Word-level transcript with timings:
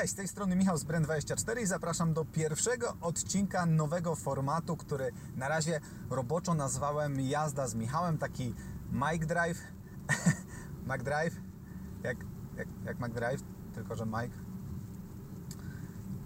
Cześć, 0.00 0.12
z 0.12 0.16
tej 0.16 0.28
strony 0.28 0.56
Michał 0.56 0.78
z 0.78 0.84
Brand24 0.84 1.62
i 1.62 1.66
zapraszam 1.66 2.12
do 2.12 2.24
pierwszego 2.24 2.96
odcinka 3.00 3.66
nowego 3.66 4.16
formatu, 4.16 4.76
który 4.76 5.12
na 5.36 5.48
razie 5.48 5.80
roboczo 6.10 6.54
nazwałem 6.54 7.20
Jazda 7.20 7.68
z 7.68 7.74
Michałem, 7.74 8.18
taki 8.18 8.54
Mike 8.92 9.26
Drive. 9.26 9.58
Mike 10.90 11.04
Drive, 11.04 11.34
jak, 12.02 12.16
jak, 12.56 12.68
jak 12.84 12.98
Mike 12.98 13.14
Drive, 13.14 13.42
tylko 13.74 13.96
że 13.96 14.06
Mike. 14.06 14.38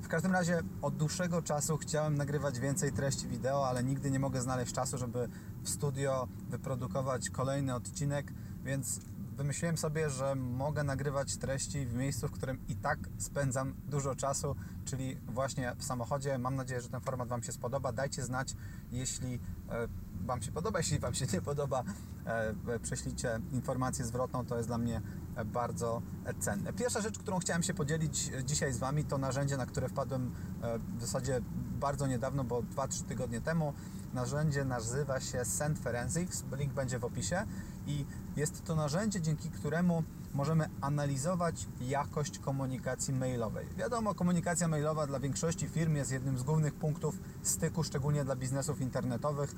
W 0.03 0.09
każdym 0.09 0.33
razie 0.33 0.63
od 0.83 0.97
dłuższego 0.97 1.43
czasu 1.43 1.77
chciałem 1.77 2.15
nagrywać 2.15 2.61
więcej 2.61 2.93
treści 2.93 3.29
wideo, 3.29 3.69
ale 3.69 3.85
nigdy 3.85 4.11
nie 4.11 4.19
mogę 4.19 4.41
znaleźć 4.41 4.73
czasu, 4.73 4.99
żeby 4.99 5.29
w 5.63 5.69
studio 5.69 6.29
wyprodukować 6.49 7.31
kolejny 7.31 7.75
odcinek, 7.75 8.33
więc 8.65 9.01
wymyśliłem 9.39 9.77
sobie, 9.77 10.11
że 10.11 10.35
mogę 10.35 10.85
nagrywać 10.85 11.37
treści 11.37 11.87
w 11.87 11.95
miejscu, 11.95 12.29
w 12.29 12.31
którym 12.31 12.59
i 12.69 12.77
tak 12.77 12.99
spędzam 13.19 13.75
dużo 13.89 14.15
czasu, 14.15 14.57
czyli 14.85 15.17
właśnie 15.27 15.75
w 15.77 15.85
samochodzie. 15.85 16.39
Mam 16.39 16.57
nadzieję, 16.57 16.81
że 16.81 16.89
ten 16.89 17.01
format 17.01 17.29
Wam 17.29 17.43
się 17.43 17.53
spodoba. 17.53 17.93
Dajcie 17.93 18.23
znać, 18.23 18.55
jeśli 18.91 19.35
e, 19.35 19.89
Wam 20.27 20.43
się 20.43 20.53
podoba, 20.53 20.79
jeśli 20.83 20.99
Wam 20.99 21.15
się 21.15 21.27
nie 21.33 21.41
podoba, 21.41 21.85
e, 22.27 22.79
prześlijcie 22.79 23.41
informację 23.53 24.05
zwrotną, 24.05 24.47
to 24.47 24.57
jest 24.57 24.69
dla 24.69 24.79
mnie 24.79 25.03
bardzo 25.45 26.03
cenne. 26.41 26.73
Pierwsza 26.73 27.01
rzecz, 27.01 27.19
którą 27.19 27.39
chciałem 27.39 27.63
się 27.63 27.75
podzielić 27.75 28.31
dzisiaj 28.45 28.73
z 28.73 28.79
Wami, 28.79 29.05
to 29.05 29.19
narzędzie, 29.19 29.57
na 29.57 29.67
które 29.67 29.89
wpadłem 29.89 30.35
e, 30.63 30.79
w 30.79 31.01
zasadzie 31.01 31.41
bardzo 31.81 32.07
niedawno, 32.07 32.45
bo 32.45 32.63
2-3 32.63 33.05
tygodnie 33.05 33.41
temu. 33.41 33.73
Narzędzie 34.15 34.65
nazywa 34.65 35.21
się 35.21 35.45
Send 35.45 35.79
Forensics, 35.79 36.45
link 36.59 36.73
będzie 36.73 36.99
w 36.99 37.05
opisie 37.05 37.47
i 37.89 38.05
jest 38.37 38.65
to 38.65 38.75
narzędzie, 38.75 39.21
dzięki 39.21 39.51
któremu 39.51 40.03
możemy 40.35 40.69
analizować 40.81 41.67
jakość 41.81 42.39
komunikacji 42.39 43.15
mailowej. 43.15 43.67
Wiadomo, 43.77 44.15
komunikacja 44.15 44.69
mailowa 44.69 45.07
dla 45.07 45.21
większości 45.21 45.69
firm 45.69 45.97
jest 45.97 46.13
jednym 46.13 46.39
z 46.39 46.43
głównych 46.43 46.75
punktów 46.75 47.19
styku, 47.43 47.85
szczególnie 47.85 48.25
dla 48.25 48.37
biznesów 48.37 48.81
internetowych, 48.81 49.55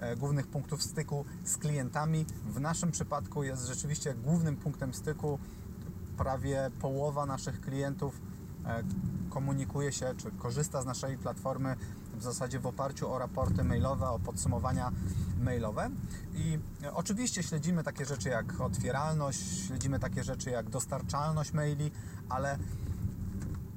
e, 0.00 0.16
głównych 0.16 0.46
punktów 0.46 0.82
styku 0.82 1.24
z 1.44 1.56
klientami. 1.56 2.26
W 2.46 2.60
naszym 2.60 2.90
przypadku 2.90 3.42
jest 3.42 3.66
rzeczywiście 3.66 4.14
głównym 4.14 4.56
punktem 4.56 4.94
styku 4.94 5.38
prawie 6.16 6.70
połowa 6.80 7.26
naszych 7.26 7.60
klientów 7.60 8.20
e, 8.66 8.82
komunikuje 9.30 9.92
się, 9.92 10.14
czy 10.16 10.30
korzysta 10.30 10.82
z 10.82 10.86
naszej 10.86 11.18
platformy 11.18 11.76
zasadzie 12.24 12.60
w 12.60 12.66
oparciu 12.66 13.12
o 13.12 13.18
raporty 13.18 13.64
mailowe, 13.64 14.08
o 14.08 14.18
podsumowania 14.18 14.92
mailowe. 15.40 15.90
I 16.34 16.58
oczywiście 16.94 17.42
śledzimy 17.42 17.84
takie 17.84 18.04
rzeczy 18.04 18.28
jak 18.28 18.60
otwieralność, 18.60 19.66
śledzimy 19.66 19.98
takie 19.98 20.24
rzeczy 20.24 20.50
jak 20.50 20.70
dostarczalność 20.70 21.52
maili, 21.52 21.90
ale 22.28 22.58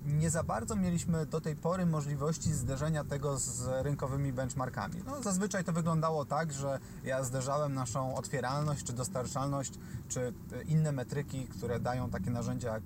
nie 0.08 0.30
za 0.30 0.44
bardzo 0.44 0.76
mieliśmy 0.76 1.26
do 1.26 1.42
tej 1.42 1.56
pory 1.56 1.86
możliwości 1.86 2.54
zderzenia 2.54 3.04
tego 3.04 3.40
z 3.40 3.84
rynkowymi 3.84 4.34
benchmarkami. 4.34 5.04
No, 5.06 5.24
zazwyczaj 5.24 5.64
to 5.64 5.74
wyglądało 5.74 6.26
tak, 6.26 6.54
że 6.54 6.80
ja 7.04 7.24
zderzałem 7.24 7.74
naszą 7.74 8.16
otwieralność, 8.16 8.84
czy 8.84 8.94
dostarczalność, 8.94 9.74
czy 10.08 10.34
inne 10.66 10.92
metryki, 10.92 11.48
które 11.48 11.80
dają 11.80 12.10
takie 12.10 12.32
narzędzia 12.32 12.74
jak 12.74 12.84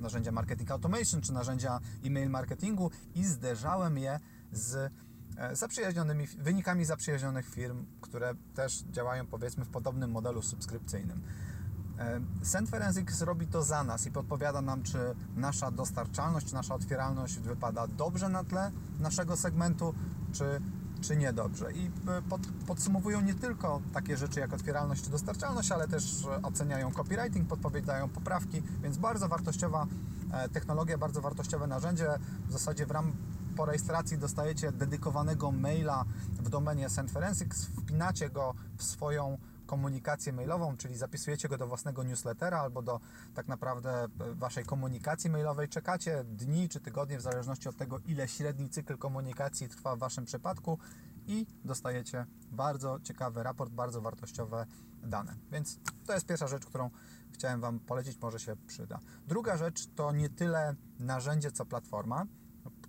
narzędzia 0.00 0.32
marketing 0.32 0.70
automation, 0.70 1.20
czy 1.20 1.32
narzędzia 1.32 1.80
e-mail 2.04 2.30
marketingu 2.30 2.90
i 3.14 3.24
zderzałem 3.24 3.98
je 3.98 4.20
z 4.56 4.92
e, 5.36 5.56
zaprzyjaźnionymi, 5.56 6.26
wynikami 6.26 6.84
zaprzyjaźnionych 6.84 7.48
firm, 7.48 7.86
które 8.00 8.34
też 8.54 8.82
działają 8.82 9.26
powiedzmy 9.26 9.64
w 9.64 9.68
podobnym 9.68 10.10
modelu 10.10 10.42
subskrypcyjnym. 10.42 11.22
E, 11.98 12.20
Send 12.42 12.70
Forensics 12.70 13.22
robi 13.22 13.46
to 13.46 13.62
za 13.62 13.84
nas 13.84 14.06
i 14.06 14.10
podpowiada 14.10 14.62
nam, 14.62 14.82
czy 14.82 14.98
nasza 15.36 15.70
dostarczalność, 15.70 16.52
nasza 16.52 16.74
otwieralność 16.74 17.38
wypada 17.38 17.86
dobrze 17.86 18.28
na 18.28 18.44
tle 18.44 18.72
naszego 19.00 19.36
segmentu, 19.36 19.94
czy, 20.32 20.60
czy 21.00 21.16
niedobrze. 21.16 21.72
I 21.72 21.86
e, 21.86 22.22
pod, 22.28 22.40
podsumowują 22.66 23.20
nie 23.20 23.34
tylko 23.34 23.80
takie 23.92 24.16
rzeczy 24.16 24.40
jak 24.40 24.52
otwieralność 24.52 25.04
czy 25.04 25.10
dostarczalność, 25.10 25.72
ale 25.72 25.88
też 25.88 26.26
oceniają 26.42 26.92
copywriting, 26.92 27.48
podpowiadają 27.48 28.08
poprawki, 28.08 28.62
więc 28.82 28.98
bardzo 28.98 29.28
wartościowa 29.28 29.86
technologia, 30.52 30.98
bardzo 30.98 31.20
wartościowe 31.20 31.66
narzędzie. 31.66 32.08
W 32.48 32.52
zasadzie 32.52 32.86
w 32.86 32.90
ramach 32.90 33.14
po 33.56 33.64
rejestracji 33.64 34.18
dostajecie 34.18 34.72
dedykowanego 34.72 35.52
maila 35.52 36.04
w 36.32 36.48
domenie 36.48 36.88
Send 36.88 37.10
wpinacie 37.76 38.30
go 38.30 38.54
w 38.76 38.82
swoją 38.82 39.38
komunikację 39.66 40.32
mailową, 40.32 40.76
czyli 40.76 40.96
zapisujecie 40.96 41.48
go 41.48 41.58
do 41.58 41.66
własnego 41.66 42.02
newslettera 42.02 42.60
albo 42.60 42.82
do 42.82 43.00
tak 43.34 43.48
naprawdę 43.48 44.04
e, 44.04 44.08
waszej 44.34 44.64
komunikacji 44.64 45.30
mailowej. 45.30 45.68
Czekacie 45.68 46.24
dni 46.24 46.68
czy 46.68 46.80
tygodnie 46.80 47.18
w 47.18 47.22
zależności 47.22 47.68
od 47.68 47.76
tego, 47.76 47.98
ile 47.98 48.28
średni 48.28 48.68
cykl 48.68 48.98
komunikacji 48.98 49.68
trwa 49.68 49.96
w 49.96 49.98
waszym 49.98 50.24
przypadku 50.24 50.78
i 51.26 51.46
dostajecie 51.64 52.26
bardzo 52.52 53.00
ciekawy 53.00 53.42
raport, 53.42 53.72
bardzo 53.72 54.00
wartościowe 54.00 54.66
dane. 55.02 55.34
Więc 55.52 55.78
to 56.06 56.14
jest 56.14 56.26
pierwsza 56.26 56.46
rzecz, 56.46 56.66
którą 56.66 56.90
chciałem 57.32 57.60
Wam 57.60 57.80
polecić, 57.80 58.20
może 58.20 58.38
się 58.38 58.56
przyda. 58.66 59.00
Druga 59.26 59.56
rzecz 59.56 59.86
to 59.94 60.12
nie 60.12 60.30
tyle 60.30 60.74
narzędzie, 60.98 61.52
co 61.52 61.66
platforma 61.66 62.26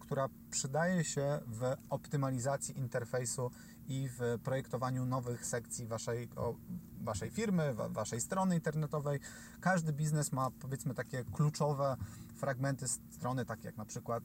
która 0.08 0.30
przydaje 0.50 1.04
się 1.04 1.40
w 1.48 1.76
optymalizacji 1.90 2.78
interfejsu 2.78 3.52
i 3.88 4.10
w 4.10 4.40
projektowaniu 4.44 5.06
nowych 5.06 5.46
sekcji 5.46 5.88
waszej, 5.88 6.30
o, 6.36 6.56
waszej 7.02 7.30
firmy, 7.30 7.74
waszej 7.90 8.22
strony 8.22 8.56
internetowej. 8.56 9.20
Każdy 9.62 9.94
biznes 9.94 10.32
ma 10.32 10.52
powiedzmy 10.52 10.94
takie 10.94 11.24
kluczowe 11.24 11.98
fragmenty 12.36 12.88
strony, 12.88 13.46
takie 13.46 13.66
jak 13.66 13.78
na 13.78 13.86
przykład 13.86 14.24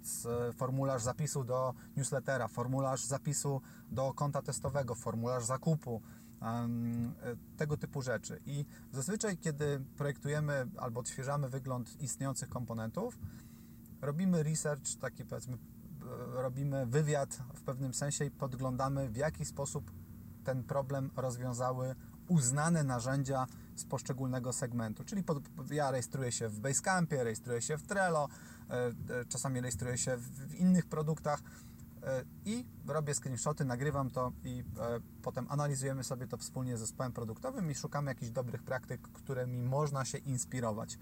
formularz 0.56 1.02
zapisu 1.02 1.44
do 1.44 1.74
newslettera, 1.96 2.48
formularz 2.48 3.04
zapisu 3.04 3.60
do 3.90 4.12
konta 4.14 4.42
testowego, 4.42 4.94
formularz 4.94 5.44
zakupu, 5.44 6.02
tego 7.56 7.76
typu 7.76 8.02
rzeczy. 8.02 8.40
I 8.46 8.64
zazwyczaj, 8.92 9.38
kiedy 9.38 9.84
projektujemy 9.96 10.66
albo 10.78 11.00
odświeżamy 11.00 11.48
wygląd 11.48 12.02
istniejących 12.02 12.48
komponentów, 12.48 13.18
robimy 14.02 14.42
research, 14.42 14.96
taki 15.00 15.24
powiedzmy, 15.24 15.58
robimy 16.34 16.86
wywiad 16.86 17.42
w 17.54 17.62
pewnym 17.62 17.94
sensie 17.94 18.24
i 18.24 18.30
podglądamy, 18.30 19.08
w 19.08 19.16
jaki 19.16 19.44
sposób 19.44 19.90
ten 20.44 20.64
problem 20.64 21.10
rozwiązały 21.16 21.94
uznane 22.28 22.84
narzędzia 22.84 23.46
z 23.76 23.84
poszczególnego 23.84 24.52
segmentu. 24.52 25.04
Czyli 25.04 25.22
pod, 25.22 25.42
ja 25.70 25.90
rejestruję 25.90 26.32
się 26.32 26.48
w 26.48 26.60
Basecampie, 26.60 27.24
rejestruję 27.24 27.62
się 27.62 27.78
w 27.78 27.82
Trello, 27.82 28.28
e, 28.70 28.86
e, 28.86 28.92
czasami 29.28 29.60
rejestruję 29.60 29.98
się 29.98 30.16
w 30.16 30.54
innych 30.54 30.86
produktach 30.86 31.42
e, 32.02 32.24
i 32.44 32.66
robię 32.86 33.14
screenshoty, 33.14 33.64
nagrywam 33.64 34.10
to 34.10 34.32
i 34.44 34.64
potem 35.22 35.46
analizujemy 35.48 36.04
sobie 36.04 36.26
to 36.26 36.36
wspólnie 36.36 36.76
z 36.76 36.80
zespołem 36.80 37.12
produktowym 37.12 37.70
i 37.70 37.74
szukamy 37.74 38.10
jakichś 38.10 38.30
dobrych 38.30 38.62
praktyk, 38.62 39.02
którymi 39.02 39.58
można 39.58 40.04
się 40.04 40.18
inspirować. 40.18 40.98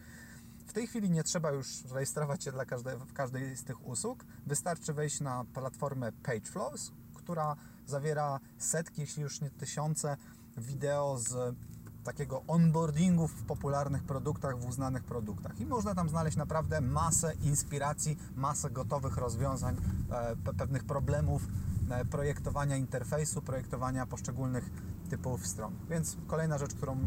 W 0.71 0.73
tej 0.73 0.87
chwili 0.87 1.11
nie 1.11 1.25
trzeba 1.25 1.51
już 1.51 1.85
rejestrować 1.85 2.45
się 2.45 2.53
dla 2.53 2.65
każdej, 2.65 2.95
każdej 3.15 3.57
z 3.57 3.65
tych 3.65 3.87
usług. 3.87 4.25
Wystarczy 4.47 4.93
wejść 4.93 5.21
na 5.21 5.45
platformę 5.55 6.13
PageFlows, 6.13 6.93
która 7.15 7.57
zawiera 7.87 8.41
setki, 8.59 9.01
jeśli 9.01 9.23
już 9.23 9.41
nie 9.41 9.51
tysiące 9.51 10.17
wideo 10.57 11.19
z 11.19 11.57
takiego 12.05 12.43
onboardingu 12.47 13.29
w 13.29 13.43
popularnych 13.43 14.05
produktach, 14.05 14.59
w 14.59 14.69
uznanych 14.69 15.05
produktach. 15.05 15.61
I 15.61 15.67
można 15.67 15.95
tam 15.95 16.09
znaleźć 16.09 16.37
naprawdę 16.37 16.81
masę 16.81 17.35
inspiracji, 17.43 18.19
masę 18.37 18.71
gotowych 18.71 19.17
rozwiązań, 19.17 19.77
e, 20.11 20.53
pewnych 20.59 20.85
problemów, 20.85 21.43
e, 21.91 22.05
projektowania 22.05 22.77
interfejsu, 22.77 23.43
projektowania 23.43 24.07
poszczególnych 24.07 24.71
typów 25.11 25.47
stron. 25.47 25.75
Więc 25.89 26.17
kolejna 26.27 26.59
rzecz, 26.59 26.75
którą 26.75 26.99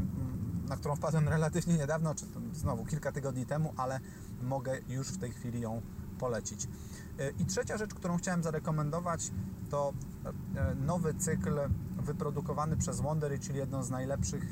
na 0.67 0.77
którą 0.77 0.95
wpadłem 0.95 1.29
relatywnie 1.29 1.77
niedawno, 1.77 2.15
czy 2.15 2.25
znowu 2.53 2.85
kilka 2.85 3.11
tygodni 3.11 3.45
temu, 3.45 3.73
ale 3.77 3.99
mogę 4.41 4.77
już 4.87 5.07
w 5.07 5.17
tej 5.17 5.31
chwili 5.31 5.61
ją 5.61 5.81
polecić. 6.19 6.67
E, 7.19 7.29
I 7.29 7.45
trzecia 7.45 7.77
rzecz, 7.77 7.93
którą 7.93 8.17
chciałem 8.17 8.43
zarekomendować, 8.43 9.31
to 9.69 9.93
e, 10.55 10.75
nowy 10.75 11.13
cykl 11.13 11.59
wyprodukowany 11.97 12.77
przez 12.77 13.01
Wondery, 13.01 13.39
czyli 13.39 13.57
jedną 13.57 13.83
z 13.83 13.89
najlepszych, 13.89 14.43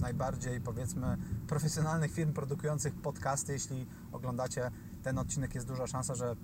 najbardziej 0.00 0.60
powiedzmy 0.60 1.16
profesjonalnych 1.46 2.12
firm 2.12 2.32
produkujących 2.32 2.94
podcasty. 2.94 3.52
Jeśli 3.52 3.86
oglądacie 4.12 4.70
ten 5.02 5.18
odcinek, 5.18 5.54
jest 5.54 5.66
duża 5.66 5.86
szansa, 5.86 6.14
że 6.14 6.36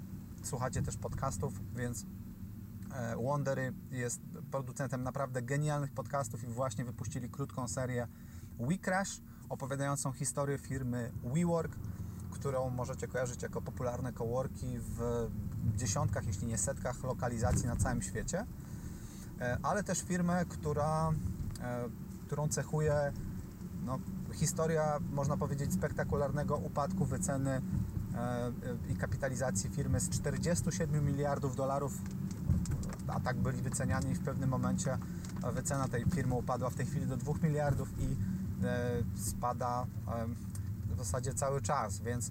słuchacie 0.42 0.82
też 0.82 0.96
podcastów, 0.96 1.60
więc 1.76 2.06
e, 2.94 3.16
Wondery 3.16 3.72
jest 3.90 4.20
producentem 4.50 5.02
naprawdę 5.02 5.42
genialnych 5.42 5.92
podcastów 5.92 6.44
i 6.44 6.46
właśnie 6.46 6.84
wypuścili 6.84 7.30
krótką 7.30 7.68
serię 7.68 8.08
WeCrash, 8.60 9.20
opowiadającą 9.48 10.12
historię 10.12 10.58
firmy 10.58 11.12
WeWork, 11.24 11.76
którą 12.30 12.70
możecie 12.70 13.08
kojarzyć 13.08 13.42
jako 13.42 13.62
popularne 13.62 14.12
coworki 14.12 14.78
w 14.78 15.28
dziesiątkach, 15.76 16.26
jeśli 16.26 16.46
nie 16.46 16.58
setkach 16.58 17.04
lokalizacji 17.04 17.66
na 17.66 17.76
całym 17.76 18.02
świecie, 18.02 18.46
e, 19.40 19.58
ale 19.62 19.84
też 19.84 20.02
firmę, 20.02 20.44
która, 20.48 21.12
e, 21.60 21.88
którą 22.26 22.48
cechuje 22.48 23.12
no, 23.84 23.98
historia, 24.32 24.98
można 25.12 25.36
powiedzieć, 25.36 25.72
spektakularnego 25.72 26.56
upadku 26.56 27.04
wyceny 27.04 27.62
i 28.88 28.96
kapitalizacji 28.96 29.70
firmy 29.70 30.00
z 30.00 30.08
47 30.08 31.06
miliardów 31.06 31.56
dolarów, 31.56 31.92
a 33.08 33.20
tak 33.20 33.36
byli 33.36 33.62
wyceniani 33.62 34.14
w 34.14 34.20
pewnym 34.20 34.50
momencie 34.50 34.98
wycena 35.52 35.88
tej 35.88 36.04
firmy 36.04 36.34
upadła 36.34 36.70
w 36.70 36.74
tej 36.74 36.86
chwili 36.86 37.06
do 37.06 37.16
2 37.16 37.32
miliardów 37.42 37.88
i 37.98 38.16
spada 39.16 39.86
w 40.86 40.98
zasadzie 40.98 41.34
cały 41.34 41.60
czas, 41.60 42.00
więc 42.00 42.30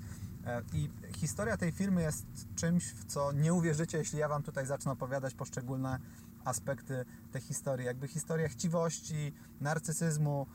i 0.73 0.89
historia 1.15 1.57
tej 1.57 1.71
firmy 1.71 2.01
jest 2.01 2.25
czymś, 2.55 2.93
w 2.93 3.05
co 3.05 3.31
nie 3.31 3.53
uwierzycie, 3.53 3.97
jeśli 3.97 4.19
ja 4.19 4.27
Wam 4.27 4.43
tutaj 4.43 4.65
zacznę 4.65 4.91
opowiadać 4.91 5.33
poszczególne 5.33 5.99
aspekty 6.45 7.05
tej 7.31 7.41
historii. 7.41 7.85
Jakby 7.85 8.07
historia 8.07 8.49
chciwości, 8.49 9.33
narcyzmu, 9.61 10.47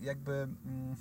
jakby 0.00 0.32
mm, 0.32 0.96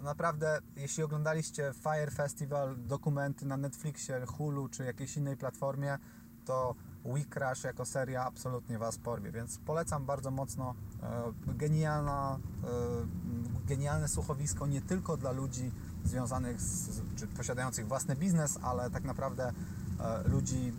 naprawdę, 0.00 0.58
jeśli 0.76 1.02
oglądaliście 1.02 1.72
Fire 1.82 2.10
Festival, 2.10 2.76
dokumenty 2.78 3.46
na 3.46 3.56
Netflixie, 3.56 4.26
Hulu 4.26 4.68
czy 4.68 4.84
jakiejś 4.84 5.16
innej 5.16 5.36
platformie, 5.36 5.98
to 6.44 6.74
We 7.04 7.24
Crash 7.24 7.64
jako 7.64 7.84
seria 7.84 8.24
absolutnie 8.24 8.78
Was 8.78 8.98
porwie, 8.98 9.32
więc 9.32 9.58
polecam 9.58 10.06
bardzo 10.06 10.30
mocno. 10.30 10.74
E, 11.02 11.54
genialna, 11.54 12.38
e, 12.64 13.66
genialne 13.66 14.08
słuchowisko 14.08 14.66
nie 14.66 14.80
tylko 14.80 15.16
dla 15.16 15.32
ludzi 15.32 15.72
związanych 16.04 16.60
z, 16.60 17.00
czy 17.16 17.26
posiadających 17.26 17.88
własny 17.88 18.16
biznes, 18.16 18.58
ale 18.62 18.90
tak 18.90 19.04
naprawdę 19.04 19.52
e, 20.00 20.28
ludzi 20.28 20.72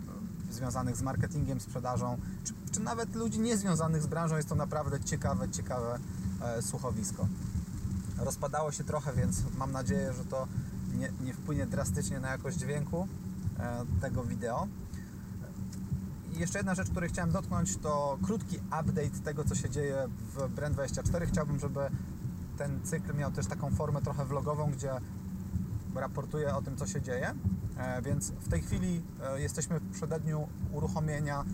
związanych 0.50 0.96
z 0.96 1.02
marketingiem, 1.02 1.60
sprzedażą, 1.60 2.18
czy, 2.44 2.54
czy 2.72 2.80
nawet 2.80 3.14
ludzi 3.14 3.40
niezwiązanych 3.40 4.02
z 4.02 4.06
branżą. 4.06 4.36
Jest 4.36 4.48
to 4.48 4.54
naprawdę 4.54 5.00
ciekawe, 5.00 5.48
ciekawe 5.48 5.98
słuchowisko. 6.60 7.28
Rozpadało 8.18 8.72
się 8.72 8.84
trochę, 8.84 9.12
więc 9.12 9.42
mam 9.58 9.72
nadzieję, 9.72 10.12
że 10.12 10.24
to 10.24 10.46
nie, 10.94 11.12
nie 11.20 11.34
wpłynie 11.34 11.66
drastycznie 11.66 12.20
na 12.20 12.30
jakość 12.30 12.58
dźwięku 12.58 13.08
tego 14.00 14.24
wideo. 14.24 14.68
I 16.36 16.40
jeszcze 16.40 16.58
jedna 16.58 16.74
rzecz, 16.74 16.90
której 16.90 17.08
chciałem 17.08 17.30
dotknąć, 17.32 17.76
to 17.76 18.18
krótki 18.22 18.56
update 18.56 19.20
tego, 19.24 19.44
co 19.44 19.54
się 19.54 19.70
dzieje 19.70 20.08
w 20.34 20.36
Brand24. 20.36 21.26
Chciałbym, 21.26 21.58
żeby 21.58 21.80
ten 22.58 22.80
cykl 22.84 23.14
miał 23.14 23.32
też 23.32 23.46
taką 23.46 23.70
formę 23.70 24.02
trochę 24.02 24.24
vlogową, 24.24 24.70
gdzie 24.70 24.90
raportuję 25.94 26.54
o 26.54 26.62
tym, 26.62 26.76
co 26.76 26.86
się 26.86 27.02
dzieje. 27.02 27.34
E, 27.78 28.02
więc 28.02 28.30
w 28.30 28.48
tej 28.48 28.62
chwili 28.62 29.02
e, 29.22 29.40
jesteśmy 29.40 29.80
w 29.80 29.90
przededniu 29.92 30.48
uruchomienia 30.72 31.44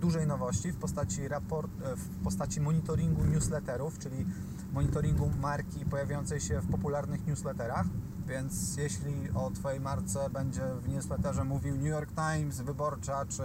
dużej 0.00 0.26
nowości 0.26 0.72
w 0.72 0.76
postaci, 0.76 1.28
raport, 1.28 1.70
e, 1.82 1.96
w 1.96 2.08
postaci 2.24 2.60
monitoringu 2.60 3.24
newsletterów, 3.24 3.98
czyli 3.98 4.26
monitoringu 4.72 5.30
marki 5.40 5.84
pojawiającej 5.84 6.40
się 6.40 6.60
w 6.60 6.70
popularnych 6.70 7.26
newsletterach. 7.26 7.86
Więc 8.26 8.76
jeśli 8.76 9.30
o 9.34 9.50
Twojej 9.50 9.80
marce 9.80 10.30
będzie 10.30 10.62
w 10.80 10.88
newsletterze 10.88 11.44
mówił 11.44 11.76
New 11.76 11.86
York 11.86 12.10
Times, 12.14 12.60
Wyborcza 12.60 13.26
czy 13.26 13.42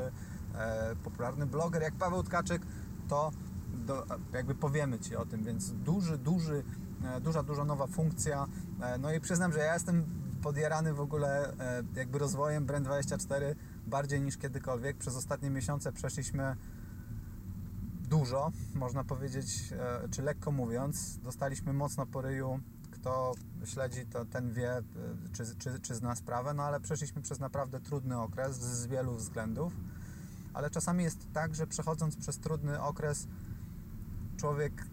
popularny 1.04 1.46
bloger 1.46 1.82
jak 1.82 1.94
Paweł 1.94 2.24
Tkaczyk, 2.24 2.62
to 3.08 3.32
do, 3.74 4.06
jakby 4.34 4.56
powiemy 4.56 5.00
Ci 5.00 5.16
o 5.16 5.26
tym, 5.26 5.44
więc 5.44 5.72
duży, 5.74 6.18
duży, 6.18 6.64
e, 7.04 7.22
duża, 7.22 7.44
duża 7.44 7.66
nowa 7.66 7.88
funkcja. 7.88 8.48
E, 8.82 8.98
no 8.98 9.14
i 9.14 9.20
przyznam, 9.20 9.54
że 9.54 9.60
ja 9.60 9.74
jestem 9.74 10.06
podjarany 10.42 10.94
w 10.94 11.00
ogóle 11.00 11.54
e, 11.60 11.84
jakby 11.96 12.20
rozwojem 12.20 12.68
Brand24 12.68 13.56
bardziej 13.88 14.22
niż 14.22 14.38
kiedykolwiek. 14.38 14.98
Przez 14.98 15.16
ostatnie 15.16 15.50
miesiące 15.50 15.92
przeszliśmy 15.92 16.56
dużo, 18.10 18.52
można 18.76 19.04
powiedzieć, 19.04 19.46
e, 19.72 20.10
czy 20.10 20.22
lekko 20.22 20.52
mówiąc. 20.52 21.20
Dostaliśmy 21.20 21.74
mocno 21.74 22.06
po 22.06 22.22
ryju. 22.22 22.60
Kto 22.92 23.34
śledzi, 23.66 24.06
to 24.06 24.26
ten 24.26 24.54
wie, 24.54 24.72
e, 24.78 24.84
czy, 25.34 25.56
czy, 25.56 25.80
czy 25.80 25.96
zna 25.96 26.16
sprawę, 26.16 26.54
no 26.54 26.64
ale 26.64 26.80
przeszliśmy 26.80 27.22
przez 27.22 27.40
naprawdę 27.40 27.80
trudny 27.80 28.20
okres 28.20 28.60
z 28.60 28.88
wielu 28.88 29.16
względów 29.16 29.74
ale 30.54 30.70
czasami 30.70 31.04
jest 31.04 31.34
tak, 31.34 31.56
że 31.56 31.68
przechodząc 31.68 32.16
przez 32.16 32.40
trudny 32.40 32.82
okres, 32.82 33.28
człowiek 34.38 34.86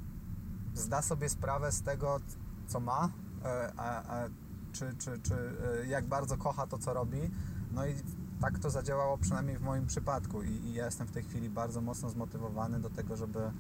zda 0.75 1.03
sobie 1.03 1.29
sprawę 1.29 1.73
z 1.73 1.83
tego, 1.83 2.21
co 2.67 2.81
ma, 2.81 3.11
e, 3.45 3.73
a, 3.77 4.03
a, 4.03 4.29
czy, 4.73 4.95
czy, 4.99 5.19
czy 5.19 5.35
e, 5.35 5.87
jak 5.87 6.07
bardzo 6.07 6.37
kocha 6.37 6.67
to, 6.67 6.79
co 6.79 6.95
robi. 6.95 7.31
No 7.73 7.87
i 7.87 7.95
tak 8.41 8.59
to 8.59 8.71
zadziałało 8.71 9.19
przynajmniej 9.19 9.57
w 9.59 9.63
moim 9.63 9.87
przypadku 9.87 10.43
i, 10.43 10.49
i 10.49 10.75
ja 10.75 10.85
jestem 10.85 11.07
w 11.07 11.13
tej 11.13 11.23
chwili 11.23 11.51
bardzo 11.51 11.81
mocno 11.81 12.11
zmotywowany 12.11 12.81
do 12.81 12.91
tego, 12.91 13.17
żeby 13.17 13.51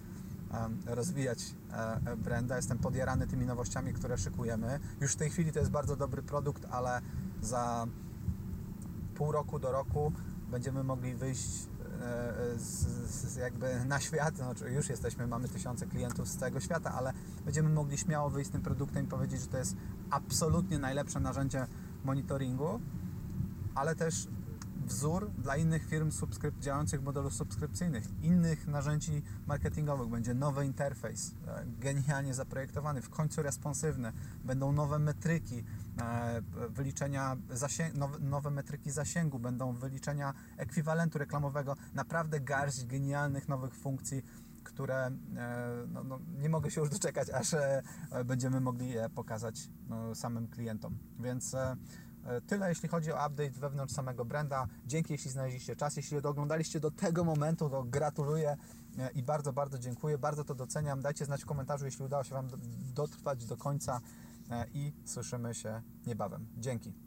rozwijać 0.86 1.38
e, 1.72 2.16
branda. 2.16 2.56
Jestem 2.56 2.78
podjarany 2.78 3.26
tymi 3.26 3.46
nowościami, 3.46 3.92
które 3.92 4.18
szykujemy. 4.18 4.80
Już 5.00 5.12
w 5.12 5.16
tej 5.16 5.30
chwili 5.30 5.52
to 5.52 5.58
jest 5.58 5.70
bardzo 5.70 5.96
dobry 5.96 6.22
produkt, 6.22 6.66
ale 6.70 7.00
za 7.42 7.86
pół 9.14 9.32
roku 9.32 9.58
do 9.58 9.72
roku 9.72 10.12
będziemy 10.50 10.84
mogli 10.84 11.14
wyjść 11.14 11.68
z, 12.56 12.86
z 13.10 13.36
jakby 13.36 13.84
na 13.84 14.00
świat, 14.00 14.36
znaczy 14.36 14.70
już 14.70 14.88
jesteśmy, 14.88 15.26
mamy 15.26 15.48
tysiące 15.48 15.86
klientów 15.86 16.28
z 16.28 16.36
całego 16.36 16.60
świata, 16.60 16.92
ale 16.92 17.12
będziemy 17.44 17.68
mogli 17.68 17.98
śmiało 17.98 18.30
wyjść 18.30 18.50
z 18.50 18.52
tym 18.52 18.62
produktem 18.62 19.04
i 19.04 19.08
powiedzieć, 19.08 19.40
że 19.40 19.46
to 19.46 19.58
jest 19.58 19.76
absolutnie 20.10 20.78
najlepsze 20.78 21.20
narzędzie 21.20 21.66
monitoringu, 22.04 22.80
ale 23.74 23.94
też 23.94 24.28
wzór 24.86 25.30
dla 25.38 25.56
innych 25.56 25.86
firm 25.86 26.10
subskryp- 26.10 26.58
działających 26.60 27.00
w 27.00 27.04
modelu 27.04 27.30
subskrypcyjnych, 27.30 28.04
innych 28.22 28.66
narzędzi 28.66 29.22
marketingowych. 29.46 30.08
Będzie 30.08 30.34
nowy 30.34 30.66
interfejs, 30.66 31.34
e, 31.46 31.64
genialnie 31.80 32.34
zaprojektowany, 32.34 33.02
w 33.02 33.10
końcu 33.10 33.42
responsywny. 33.42 34.12
Będą 34.44 34.72
nowe 34.72 34.98
metryki 34.98 35.64
wyliczenia, 36.68 37.36
nowe, 37.94 38.18
nowe 38.18 38.50
metryki 38.50 38.90
zasięgu, 38.90 39.38
będą 39.38 39.72
wyliczenia 39.72 40.34
ekwiwalentu 40.56 41.18
reklamowego. 41.18 41.76
Naprawdę 41.94 42.40
garść 42.40 42.84
genialnych 42.84 43.48
nowych 43.48 43.74
funkcji, 43.74 44.22
które 44.64 45.06
e, 45.06 45.12
no, 45.88 46.04
no, 46.04 46.20
nie 46.38 46.48
mogę 46.48 46.70
się 46.70 46.80
już 46.80 46.90
doczekać, 46.90 47.30
aż 47.30 47.54
będziemy 48.24 48.60
mogli 48.60 48.88
je 48.88 49.08
pokazać 49.10 49.68
no, 49.88 50.14
samym 50.14 50.48
klientom. 50.48 50.98
Więc 51.20 51.56
E, 52.26 52.40
tyle 52.40 52.68
jeśli 52.68 52.88
chodzi 52.88 53.12
o 53.12 53.26
update 53.26 53.50
wewnątrz 53.50 53.94
samego 53.94 54.24
branda. 54.24 54.66
Dzięki 54.86 55.12
jeśli 55.12 55.30
znaleźliście 55.30 55.76
czas. 55.76 55.96
Jeśli 55.96 56.22
doglądaliście 56.22 56.80
do 56.80 56.90
tego 56.90 57.24
momentu, 57.24 57.70
to 57.70 57.84
gratuluję 57.84 58.56
e, 58.98 59.10
i 59.10 59.22
bardzo, 59.22 59.52
bardzo 59.52 59.78
dziękuję. 59.78 60.18
Bardzo 60.18 60.44
to 60.44 60.54
doceniam. 60.54 61.02
Dajcie 61.02 61.24
znać 61.24 61.42
w 61.42 61.46
komentarzu, 61.46 61.84
jeśli 61.84 62.04
udało 62.04 62.24
się 62.24 62.34
Wam 62.34 62.48
dotrwać 62.94 63.46
do 63.46 63.56
końca 63.56 63.96
e, 63.96 64.00
i 64.74 64.92
słyszymy 65.04 65.54
się 65.54 65.82
niebawem. 66.06 66.46
Dzięki. 66.56 67.05